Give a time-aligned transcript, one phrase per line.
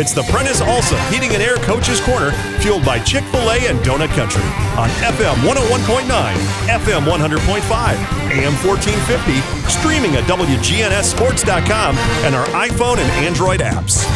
[0.00, 3.80] It's the Prentice Alsa Heating and Air Coaches Corner, fueled by Chick fil A and
[3.80, 4.44] Donut Country
[4.78, 6.06] on FM 101.9,
[6.68, 7.18] FM 100.5,
[8.30, 14.06] AM 1450, streaming at WGNSSports.com, and our iPhone and Android apps.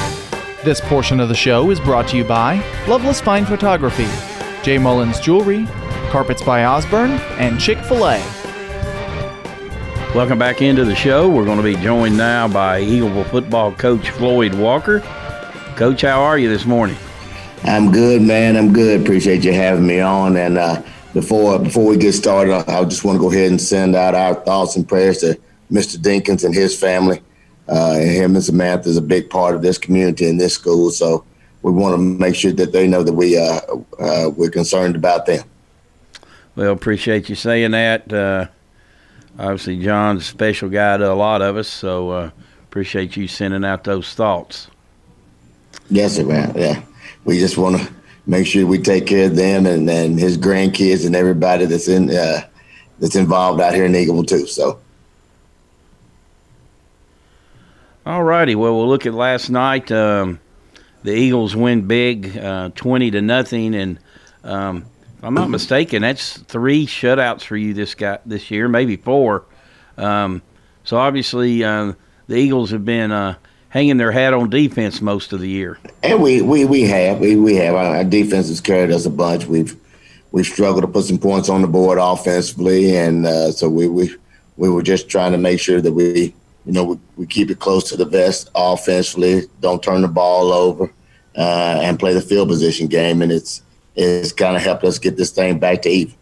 [0.62, 4.07] This portion of the show is brought to you by Loveless Fine Photography,
[4.62, 4.79] J.
[4.79, 5.67] Mullins Jewelry,
[6.11, 7.11] Carpets by Osborne,
[7.41, 8.19] and Chick fil A.
[10.14, 11.29] Welcome back into the show.
[11.29, 15.03] We're going to be joined now by Eagleville football coach Floyd Walker.
[15.77, 16.97] Coach, how are you this morning?
[17.65, 18.56] I'm good, man.
[18.56, 19.01] I'm good.
[19.01, 20.37] Appreciate you having me on.
[20.37, 20.83] And uh,
[21.14, 24.34] before before we get started, I just want to go ahead and send out our
[24.34, 25.97] thoughts and prayers to Mr.
[25.97, 27.23] Dinkins and his family.
[27.69, 30.91] Uh, and him and Samantha is a big part of this community and this school.
[30.91, 31.24] So
[31.62, 33.61] we want to make sure that they know that we uh,
[33.98, 35.45] uh we're concerned about them.
[36.55, 38.12] Well, appreciate you saying that.
[38.12, 38.48] Uh,
[39.39, 42.30] obviously, John's a special guy to a lot of us, so uh,
[42.64, 44.69] appreciate you sending out those thoughts.
[45.91, 46.52] Yes, man.
[46.56, 46.82] Yeah,
[47.24, 47.92] we just want to
[48.27, 52.11] make sure we take care of them and, and his grandkids and everybody that's in
[52.11, 52.41] uh,
[52.98, 54.47] that's involved out here in Eagleville too.
[54.47, 54.78] So.
[58.05, 58.56] All righty.
[58.56, 59.92] Well, we'll look at last night.
[59.92, 60.41] Um,
[61.05, 63.98] the Eagles win big, uh, twenty to nothing, and
[64.42, 64.86] um,
[65.19, 69.44] if I'm not mistaken, that's three shutouts for you this guy this year, maybe four.
[69.96, 70.42] Um,
[70.83, 71.92] so obviously, uh,
[72.27, 73.36] the Eagles have been uh,
[73.73, 75.78] hanging their hat on defense most of the year.
[76.03, 79.47] And we we, we have we, we have our defense has carried us a bunch.
[79.47, 79.75] We've
[80.31, 84.14] we've struggled to put some points on the board offensively, and uh, so we we
[84.59, 86.34] we were just trying to make sure that we
[86.67, 90.53] you know we, we keep it close to the vest offensively, don't turn the ball
[90.53, 90.92] over,
[91.36, 93.62] uh, and play the field position game, and it's
[93.97, 96.14] it's kind of helped us get this thing back to even.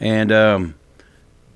[0.00, 0.74] And um,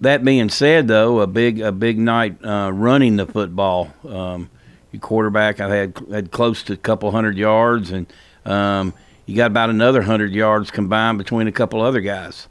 [0.00, 3.92] that being said, though, a big a big night uh, running the football.
[4.08, 4.50] Um,
[4.98, 8.06] quarterback, I had had close to a couple hundred yards, and
[8.44, 8.92] um,
[9.26, 12.48] you got about another hundred yards combined between a couple other guys.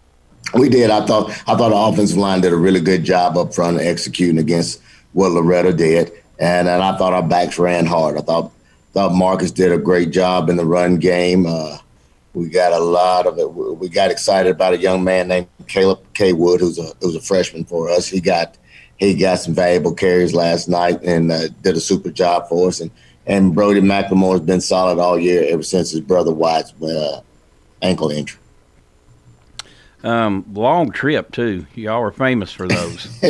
[0.53, 0.89] We did.
[0.89, 4.39] I thought I thought the offensive line did a really good job up front executing
[4.39, 4.82] against
[5.14, 8.17] what Loretto did, and and I thought our backs ran hard.
[8.17, 8.52] I thought
[8.93, 11.45] thought Marcus did a great job in the run game.
[11.45, 11.77] Uh,
[12.33, 13.54] we got a lot of it.
[13.54, 16.33] We got excited about a young man named Caleb K.
[16.33, 18.08] Wood, who's a who's a freshman for us.
[18.08, 18.58] He got
[19.02, 22.80] he got some valuable carries last night and uh, did a super job for us.
[22.80, 22.92] And
[23.26, 27.22] and Brody McLemore has been solid all year ever since his brother Wyatt's uh,
[27.82, 28.40] ankle injury.
[30.04, 31.66] Um, long trip too.
[31.76, 33.08] Y'all are famous for those.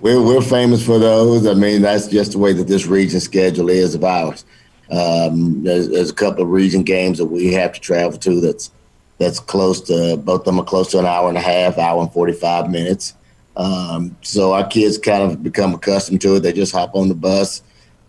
[0.00, 1.46] we're we're famous for those.
[1.46, 4.44] I mean, that's just the way that this region schedule is of ours.
[4.90, 8.40] Um, there's, there's, a couple of region games that we have to travel to.
[8.40, 8.70] That's
[9.18, 12.02] that's close to both of them are close to an hour and a half, hour
[12.02, 13.14] and forty five minutes.
[13.56, 16.40] Um, so our kids kind of become accustomed to it.
[16.40, 17.62] They just hop on the bus,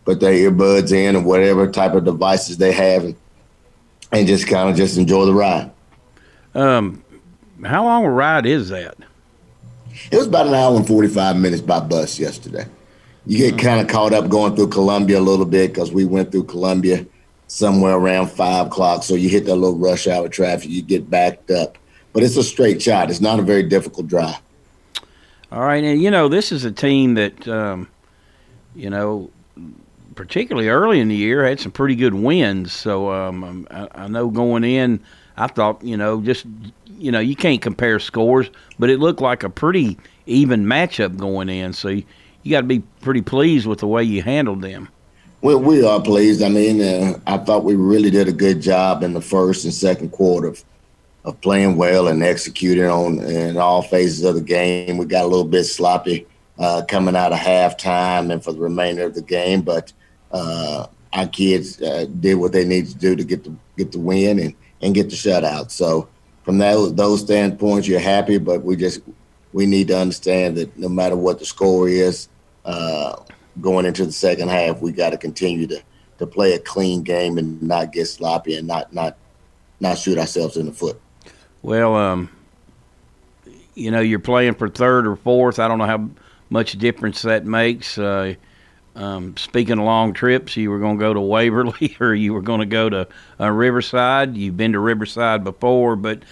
[0.05, 3.15] put their earbuds in, and whatever type of devices they have, and,
[4.11, 5.71] and just kind of just enjoy the ride.
[6.55, 7.03] Um,
[7.65, 8.95] how long a ride is that?
[10.11, 12.65] It was about an hour and forty five minutes by bus yesterday
[13.25, 16.31] you get kind of caught up going through Columbia a little bit because we went
[16.31, 17.05] through Columbia
[17.47, 19.03] somewhere around five o'clock.
[19.03, 21.77] So you hit that little rush hour traffic, you get backed up.
[22.11, 23.09] But it's a straight shot.
[23.09, 24.41] It's not a very difficult drive.
[25.53, 27.87] All right, and you know this is a team that, um,
[28.75, 29.29] you know,
[30.15, 32.73] particularly early in the year had some pretty good wins.
[32.73, 34.99] So um, I, I know going in,
[35.37, 36.45] I thought you know just
[36.97, 38.49] you know you can't compare scores,
[38.79, 41.71] but it looked like a pretty even matchup going in.
[41.71, 41.87] So.
[41.87, 42.03] You,
[42.43, 44.89] you got to be pretty pleased with the way you handled them.
[45.41, 46.41] Well, we are pleased.
[46.41, 49.73] I mean, uh, I thought we really did a good job in the first and
[49.73, 50.63] second quarter of,
[51.25, 54.97] of playing well and executing on in all phases of the game.
[54.97, 56.27] We got a little bit sloppy
[56.59, 59.93] uh, coming out of halftime and for the remainder of the game, but
[60.31, 63.99] uh, our kids uh, did what they needed to do to get the get the
[63.99, 65.71] win and, and get the shutout.
[65.71, 66.09] So
[66.43, 69.01] from that, those standpoints, you're happy, but we just
[69.53, 72.27] we need to understand that no matter what the score is,
[72.65, 73.15] uh,
[73.61, 75.81] going into the second half, we got to continue to
[76.19, 79.17] to play a clean game and not get sloppy and not not
[79.79, 80.99] not shoot ourselves in the foot.
[81.63, 82.29] Well, um,
[83.73, 85.59] you know, you're playing for third or fourth.
[85.59, 86.09] I don't know how
[86.49, 87.97] much difference that makes.
[87.97, 88.35] Uh,
[88.95, 92.41] um, speaking of long trips, you were going to go to Waverly or you were
[92.41, 93.07] going to go to
[93.39, 94.35] uh, Riverside.
[94.35, 96.23] You've been to Riverside before, but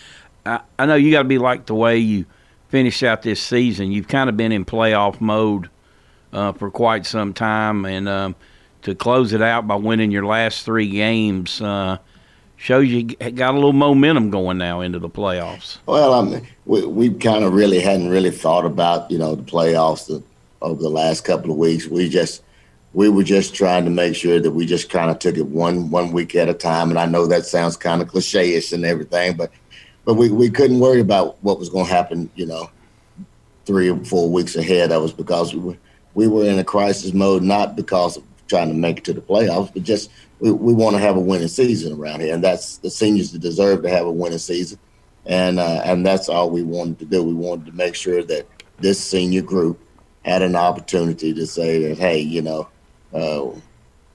[0.46, 2.26] I, I know you got to be like the way you
[2.68, 3.92] finish out this season.
[3.92, 5.70] You've kind of been in playoff mode
[6.34, 8.36] uh, for quite some time, and um,
[8.84, 11.98] to close it out by winning your last three games uh,
[12.62, 15.80] shows you got a little momentum going now into the playoffs.
[15.88, 19.44] Well, I mean, we we kind of really hadn't really thought about you know the
[19.44, 20.24] playoffs the,
[20.62, 21.88] over the last couple of weeks.
[21.88, 22.44] We just
[22.94, 25.90] we were just trying to make sure that we just kind of took it one
[25.90, 26.92] one week at a time.
[26.92, 29.52] And I know that sounds kind of cliche-ish and everything, but
[30.06, 32.70] but we, we couldn't worry about what was going to happen, you know,
[33.66, 34.92] three or four weeks ahead.
[34.92, 35.78] That was because we were
[36.14, 39.22] we were in a crisis mode, not because of trying to make it to the
[39.22, 40.12] playoffs, but just
[40.42, 43.40] we, we want to have a winning season around here, and that's the seniors that
[43.40, 44.80] deserve to have a winning season,
[45.26, 47.24] and uh, and that's all we wanted to do.
[47.24, 48.48] We wanted to make sure that
[48.80, 49.80] this senior group
[50.26, 52.68] had an opportunity to say that, hey, you know,
[53.14, 53.50] uh,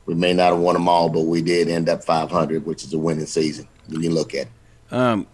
[0.05, 2.93] we may not have won them all, but we did end up 500, which is
[2.93, 4.93] a winning season when you look at it.
[4.93, 5.27] Um,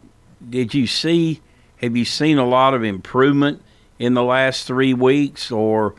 [0.49, 1.41] did you see?
[1.77, 3.63] Have you seen a lot of improvement
[3.99, 5.95] in the last three weeks, or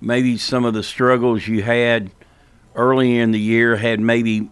[0.00, 2.10] maybe some of the struggles you had
[2.78, 4.48] early in the year had maybe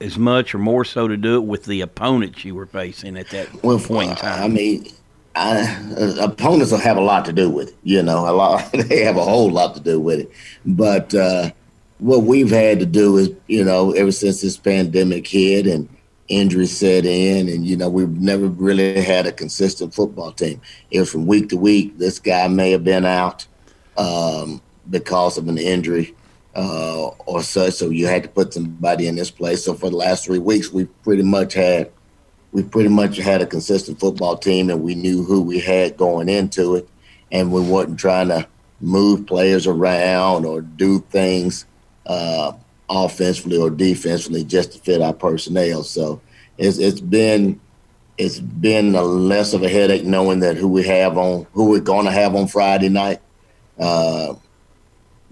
[0.00, 3.28] as much or more so to do it with the opponents you were facing at
[3.28, 4.42] that well, point in time?
[4.42, 4.86] I mean,
[5.34, 5.62] I,
[5.98, 7.76] uh, opponents will have a lot to do with it.
[7.84, 8.72] You know, a lot.
[8.88, 10.32] they have a whole lot to do with it.
[10.64, 11.50] But uh,
[11.98, 15.88] what we've had to do is, you know, ever since this pandemic hit and
[16.28, 20.60] injuries set in, and you know, we've never really had a consistent football team.
[20.90, 21.98] It was from week to week.
[21.98, 23.46] This guy may have been out
[23.96, 26.15] um, because of an injury
[26.56, 29.64] uh, or such, so you had to put somebody in this place.
[29.64, 31.92] So for the last three weeks, we've pretty much had
[32.52, 36.30] we pretty much had a consistent football team, and we knew who we had going
[36.30, 36.88] into it,
[37.30, 38.48] and we weren't trying to
[38.80, 41.66] move players around or do things
[42.06, 42.52] uh,
[42.88, 45.82] offensively or defensively just to fit our personnel.
[45.82, 46.22] So
[46.56, 47.60] it's it's been
[48.16, 51.80] it's been a less of a headache knowing that who we have on who we're
[51.80, 53.20] going to have on Friday night,
[53.78, 54.34] uh,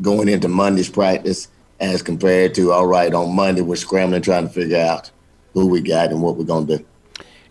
[0.01, 1.49] going into Monday's practice,
[1.81, 5.11] as compared to all right on Monday we're scrambling trying to figure out
[5.53, 6.85] who we got and what we're going to do.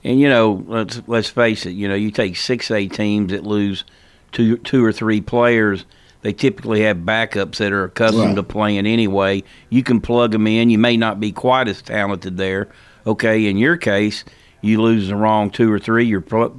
[0.04, 1.72] And you know, let's let's face it.
[1.72, 3.84] You know, you take six A teams that lose
[4.32, 5.86] two two or three players
[6.24, 8.36] they typically have backups that are accustomed right.
[8.36, 9.44] to playing anyway.
[9.70, 10.70] You can plug them in.
[10.70, 12.70] You may not be quite as talented there.
[13.06, 14.24] Okay, in your case,
[14.62, 16.06] you lose the wrong two or three.
[16.06, 16.58] You're pl-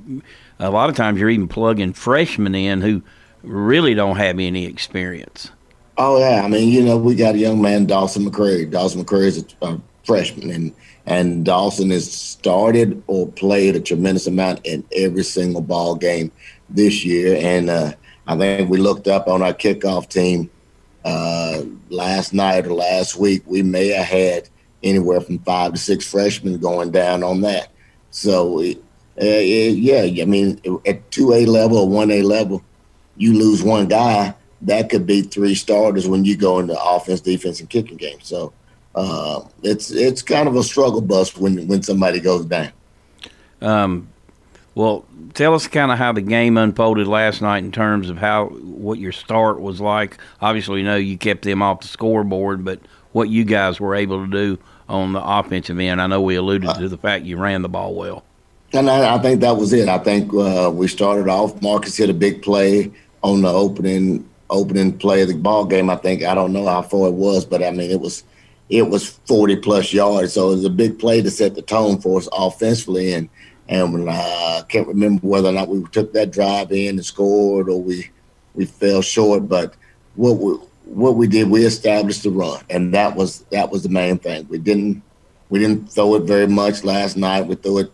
[0.59, 3.03] a lot of times you're even plugging freshmen in who
[3.43, 5.51] really don't have any experience.
[5.97, 8.71] Oh yeah, I mean you know we got a young man Dawson McCrary.
[8.71, 10.75] Dawson McCrary is a, a freshman, and
[11.07, 16.33] and Dawson has started or played a tremendous amount in every single ball game
[16.69, 17.93] this year, and uh,
[18.27, 20.51] I think we looked up on our kickoff team
[21.05, 23.43] uh, last night or last week.
[23.47, 24.49] We may have had
[24.83, 27.69] anywhere from five to six freshmen going down on that.
[28.11, 28.75] So, uh,
[29.21, 32.63] yeah, I mean, at 2A level or 1A level,
[33.17, 34.35] you lose one guy,
[34.65, 38.19] that could be three starters when you go into offense, defense, and kicking game.
[38.23, 38.53] So,
[38.95, 42.73] uh, it's it's kind of a struggle bus when when somebody goes down.
[43.61, 44.09] Um,
[44.75, 48.47] well, tell us kind of how the game unfolded last night in terms of how
[48.47, 50.19] what your start was like.
[50.41, 52.81] Obviously, you know you kept them off the scoreboard, but
[53.13, 54.59] what you guys were able to do
[54.89, 56.01] on the offensive end.
[56.01, 58.25] I know we alluded to the fact you ran the ball well.
[58.73, 59.89] And I, I think that was it.
[59.89, 61.63] I think uh, we started off.
[61.63, 62.91] Marcus hit a big play
[63.23, 65.91] on the opening opening play of the ball game.
[65.91, 68.25] I think I don't know how far it was, but I mean it was
[68.69, 70.33] it was 40 plus yards.
[70.33, 73.13] So it was a big play to set the tone for us offensively.
[73.13, 73.29] And
[73.69, 77.69] and uh, I can't remember whether or not we took that drive in and scored
[77.69, 78.11] or we
[78.55, 79.49] we fell short.
[79.49, 79.75] But
[80.15, 80.53] what we
[80.85, 84.47] what we did, we established the run, and that was that was the main thing.
[84.49, 85.03] We didn't
[85.49, 87.47] we didn't throw it very much last night.
[87.47, 87.93] We threw it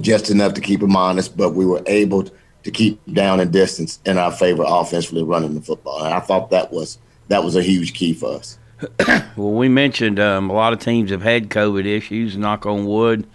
[0.00, 2.30] just enough to keep them honest, but we were able
[2.64, 6.04] to keep down and distance in our favor offensively running the football.
[6.04, 6.98] And I thought that was
[7.28, 8.58] that was a huge key for us.
[9.36, 12.36] well, we mentioned um, a lot of teams have had COVID issues.
[12.36, 13.26] Knock on wood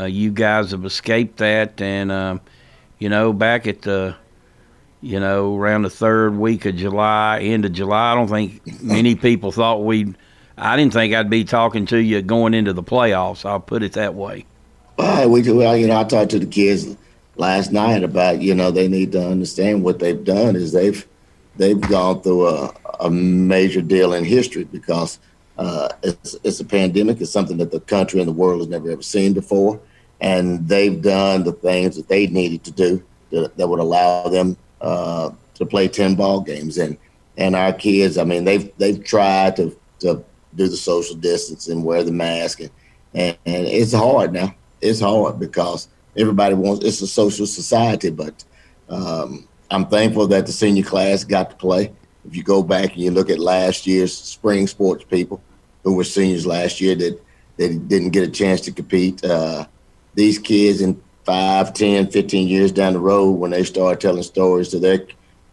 [0.00, 2.40] uh, you guys have escaped that, and um,
[2.98, 4.16] you know, back at the,
[5.00, 9.14] you know, around the third week of July, end of July, I don't think many
[9.14, 10.16] people thought we'd.
[10.56, 13.46] I didn't think I'd be talking to you going into the playoffs.
[13.46, 14.44] I'll put it that way.
[14.98, 16.96] Well, we, well, you know, I talked to the kids
[17.40, 21.06] last night about, you know, they need to understand what they've done is they've
[21.56, 25.18] they've gone through a, a major deal in history because
[25.58, 27.20] uh, it's, it's a pandemic.
[27.20, 29.80] It's something that the country and the world has never ever seen before,
[30.20, 34.56] and they've done the things that they needed to do that, that would allow them
[34.80, 36.78] uh, to play ten ball games.
[36.78, 36.96] And
[37.36, 40.22] and our kids, I mean, they've they've tried to to
[40.54, 42.70] do the social distance and wear the mask, and,
[43.14, 44.54] and, and it's hard now.
[44.80, 46.84] It's hard because everybody wants.
[46.84, 48.44] It's a social society, but
[48.88, 51.92] um, I'm thankful that the senior class got to play.
[52.26, 55.40] If you go back and you look at last year's spring sports people,
[55.84, 57.20] who were seniors last year that
[57.56, 59.22] that didn't get a chance to compete.
[59.24, 59.66] Uh,
[60.14, 64.68] these kids in 5, 10, 15 years down the road, when they start telling stories
[64.70, 65.06] to their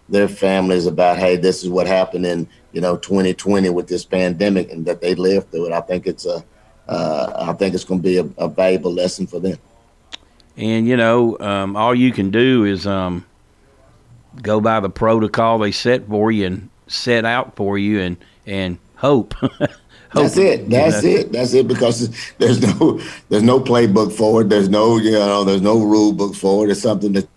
[0.09, 4.71] their families about, hey, this is what happened in you know 2020 with this pandemic
[4.71, 5.73] and that they lived through it.
[5.73, 6.43] I think it's a
[6.87, 9.57] uh, I think it's going to be a, a, valuable lesson for them.
[10.57, 13.25] And you know, um, all you can do is um,
[14.41, 18.79] go by the protocol they set for you and set out for you, and and
[18.95, 19.33] hope.
[19.33, 19.69] hope
[20.13, 20.69] That's it.
[20.69, 21.19] That's you know.
[21.19, 21.31] it.
[21.31, 21.67] That's it.
[21.67, 22.09] Because
[22.39, 22.99] there's no
[23.29, 24.49] there's no playbook for it.
[24.49, 26.71] There's no you know there's no rule book for it.
[26.71, 27.27] It's something that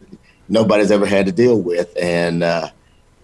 [0.49, 2.71] nobody's ever had to deal with, and uh,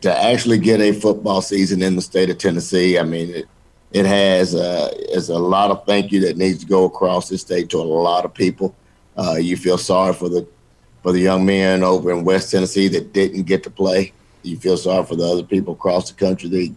[0.02, 3.46] to actually get a football season in the state of Tennessee, I mean, it,
[3.92, 7.38] it has uh, is a lot of thank you that needs to go across the
[7.38, 8.74] state to a lot of people.
[9.16, 10.46] Uh, you feel sorry for the
[11.02, 14.12] for the young men over in West Tennessee that didn't get to play.
[14.42, 16.74] You feel sorry for the other people across the country that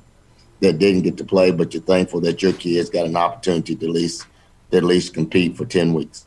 [0.61, 3.85] that didn't get to play, but you're thankful that your kids got an opportunity to
[3.85, 4.25] at least
[4.71, 6.25] to at least compete for ten weeks.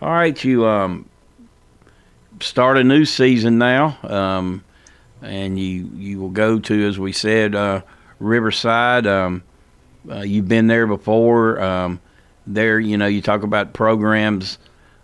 [0.00, 1.08] All right, you um,
[2.40, 4.64] start a new season now, um,
[5.22, 7.82] and you you will go to, as we said, uh,
[8.18, 9.06] Riverside.
[9.06, 9.42] Um,
[10.10, 11.60] uh, you've been there before.
[11.62, 12.00] Um,
[12.46, 14.58] there, you know, you talk about programs,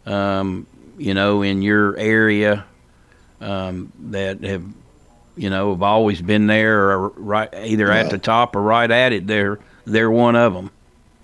[0.09, 2.65] um, you know, in your area
[3.41, 4.65] um, that have,
[5.37, 7.99] you know, have always been there, or right either yeah.
[7.99, 9.27] at the top or right at it.
[9.27, 10.71] They're they're one of them.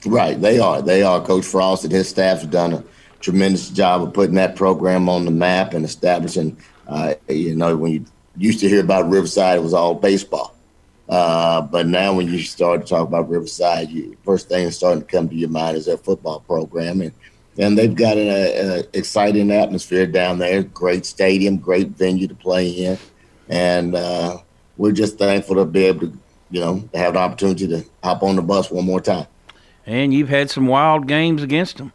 [0.07, 0.83] Right, they are.
[0.83, 1.25] They are.
[1.25, 2.85] Coach Frost and his staff have done a
[3.21, 6.57] tremendous job of putting that program on the map and establishing.
[6.87, 8.05] Uh, you know, when you
[8.37, 10.55] used to hear about Riverside, it was all baseball.
[11.09, 15.03] Uh, but now, when you start to talk about Riverside, you, first thing that's starting
[15.03, 17.13] to come to your mind is their football program, and
[17.59, 20.63] and they've got an, an exciting atmosphere down there.
[20.63, 22.99] Great stadium, great venue to play in,
[23.49, 24.39] and uh,
[24.77, 26.19] we're just thankful to be able to,
[26.51, 29.27] you know, have the opportunity to hop on the bus one more time.
[29.87, 31.93] And you've had some wild games against them.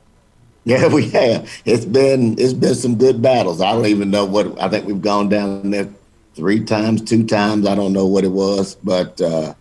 [0.65, 1.49] Yeah, we have.
[1.65, 3.61] It's been it's been some good battles.
[3.61, 5.89] I don't even know what I think we've gone down there
[6.35, 7.65] three times, two times.
[7.65, 9.53] I don't know what it was, but uh,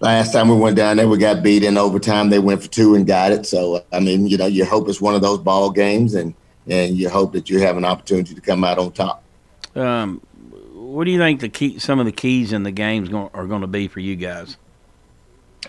[0.00, 2.30] last time we went down there, we got beat in overtime.
[2.30, 3.46] They went for two and got it.
[3.46, 6.34] So I mean, you know, you hope it's one of those ball games, and
[6.66, 9.22] and you hope that you have an opportunity to come out on top.
[9.74, 10.20] Um,
[10.74, 13.60] what do you think the key, some of the keys in the games are going
[13.60, 14.56] to be for you guys?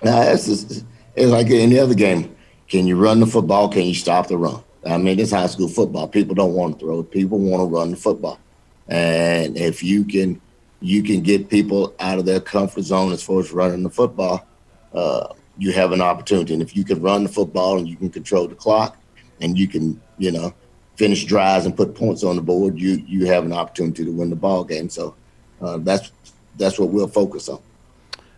[0.05, 2.35] Uh, it's, just, it's like any other game.
[2.67, 3.69] Can you run the football?
[3.69, 4.63] Can you stop the run?
[4.85, 6.07] I mean, it's high school football.
[6.07, 7.03] People don't want to throw.
[7.03, 8.39] People want to run the football.
[8.87, 10.41] And if you can
[10.81, 14.45] you can get people out of their comfort zone as far as running the football,
[14.93, 16.53] uh, you have an opportunity.
[16.53, 18.97] And if you can run the football and you can control the clock
[19.41, 20.53] and you can, you know,
[20.95, 24.29] finish drives and put points on the board, you you have an opportunity to win
[24.29, 24.89] the ball game.
[24.89, 25.15] So
[25.61, 26.11] uh, that's
[26.57, 27.61] that's what we'll focus on.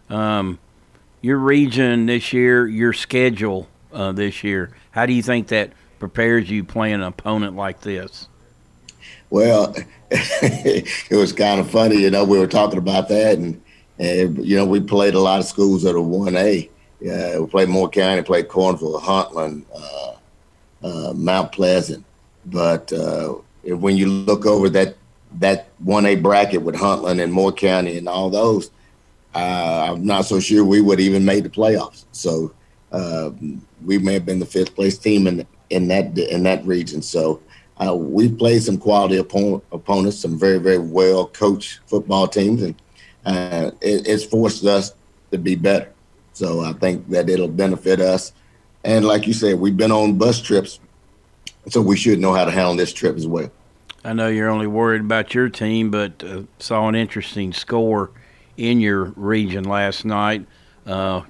[0.09, 0.59] Um,
[1.21, 6.49] your region this year, your schedule uh, this year, how do you think that prepares
[6.49, 8.27] you playing an opponent like this?
[9.31, 9.73] Well,
[10.11, 12.25] it was kind of funny, you know.
[12.25, 13.59] We were talking about that, and,
[13.97, 16.69] and you know, we played a lot of schools that are one A.
[16.99, 20.15] Yeah, we played Moore County, played Cornersville, Huntland, uh,
[20.85, 22.05] uh, Mount Pleasant.
[22.45, 24.95] But uh, when you look over that
[25.39, 28.69] that one A bracket with Huntland and Moore County and all those,
[29.33, 32.03] uh, I'm not so sure we would even made the playoffs.
[32.11, 32.53] So
[33.85, 37.01] we may have been the fifth place team in in that in that region.
[37.01, 37.41] So
[37.85, 42.75] uh, we've played some quality opponent, opponents, some very, very well coached football teams, and
[43.25, 44.93] uh, it, it's forced us
[45.31, 45.91] to be better.
[46.33, 48.33] So I think that it'll benefit us.
[48.83, 50.79] And like you said, we've been on bus trips,
[51.69, 53.51] so we should know how to handle this trip as well.
[54.03, 58.11] I know you're only worried about your team, but uh, saw an interesting score
[58.57, 60.45] in your region last night.
[60.85, 61.21] Uh,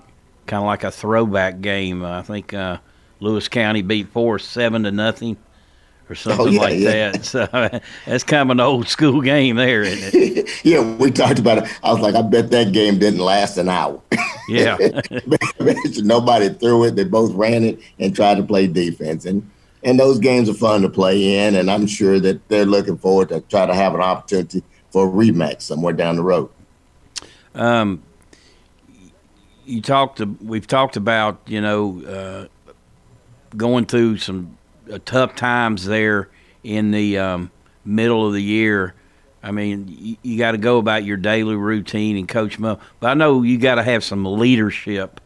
[0.47, 2.03] kind of like a throwback game.
[2.03, 2.77] I think uh,
[3.19, 5.37] Lewis County beat Forrest seven to nothing
[6.11, 7.11] or oh, something oh, yeah, like yeah.
[7.11, 7.25] that.
[7.31, 7.47] So
[8.05, 10.49] that's kind of an old school game there, isn't it?
[10.65, 11.79] yeah, we talked about it.
[11.83, 14.01] I was like, I bet that game didn't last an hour.
[14.49, 14.75] Yeah.
[15.99, 16.97] Nobody threw it.
[16.97, 19.23] They both ran it and tried to play defense.
[19.23, 19.49] And
[19.81, 21.55] and those games are fun to play in.
[21.55, 25.09] And I'm sure that they're looking forward to try to have an opportunity for a
[25.09, 26.49] rematch somewhere down the road.
[27.55, 28.03] Um,
[29.63, 30.17] you talked.
[30.17, 32.73] To, we've talked about you know uh,
[33.55, 34.57] going through some
[35.05, 36.29] tough times there
[36.63, 37.51] in the um,
[37.85, 38.93] middle of the year.
[39.43, 42.81] I mean, you, you got to go about your daily routine and coach them up.
[42.99, 45.19] But I know you got to have some leadership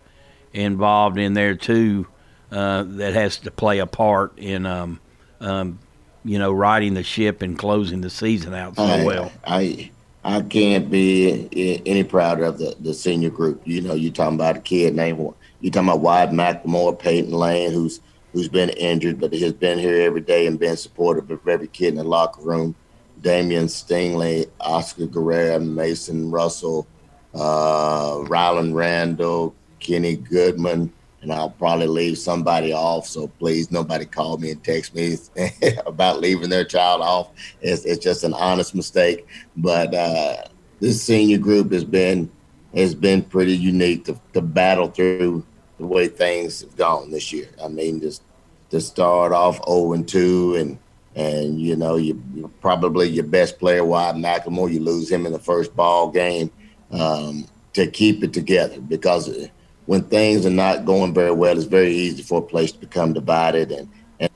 [0.54, 2.08] involved in there too
[2.52, 5.00] uh, that has to play a part in, um,
[5.42, 5.80] um,
[6.24, 9.32] you know, riding the ship and closing the season out so I, well.
[9.46, 9.92] I
[10.26, 13.62] I can't be any prouder of the, the senior group.
[13.64, 15.20] You know, you're talking about a kid named
[15.62, 18.02] you talking about Wyatt McLemore, Peyton Lane, who's
[18.36, 21.70] who's been injured, but he has been here every day and been supportive of every
[21.70, 22.76] kid in the locker room.
[23.22, 26.86] Damian Stingley, Oscar Guerrera, Mason Russell,
[27.34, 33.08] uh, Ryland Randall, Kenny Goodman, and I'll probably leave somebody off.
[33.08, 35.16] So please, nobody call me and text me
[35.86, 37.30] about leaving their child off.
[37.62, 39.26] It's, it's just an honest mistake.
[39.56, 40.44] But uh,
[40.82, 42.30] this senior group has been
[42.76, 45.46] has been pretty unique to, to battle through
[45.78, 47.50] the way things have gone this year.
[47.64, 48.22] I mean, just
[48.70, 50.78] to start off 0 and 2 and
[51.16, 55.40] and you know you probably your best player Wyatt McLemore you lose him in the
[55.40, 56.52] first ball game
[56.92, 59.48] um, to keep it together because
[59.86, 63.14] when things are not going very well it's very easy for a place to become
[63.14, 63.88] divided and,
[64.20, 64.30] and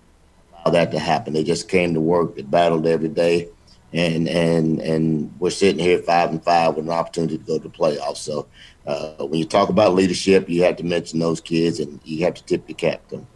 [0.53, 1.33] allow that to happen.
[1.33, 3.49] They just came to work they battled every day
[3.93, 7.63] and and and we're sitting here five and five with an opportunity to go to
[7.63, 8.17] the playoffs.
[8.17, 8.47] So
[8.85, 12.35] uh, when you talk about leadership, you have to mention those kids, and you have
[12.35, 13.27] to tip your cap to them.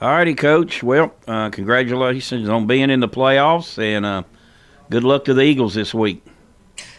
[0.00, 0.82] All righty, Coach.
[0.82, 4.22] Well, uh, congratulations on being in the playoffs, and uh,
[4.88, 6.24] good luck to the Eagles this week.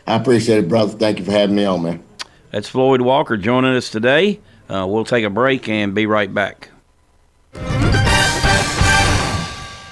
[0.05, 0.97] I appreciate it, brother.
[0.97, 2.03] Thank you for having me on, man.
[2.51, 4.39] That's Floyd Walker joining us today.
[4.69, 6.70] Uh, we'll take a break and be right back.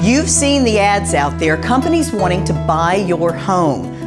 [0.09, 3.98] You've seen the ads out there, companies wanting to buy your home.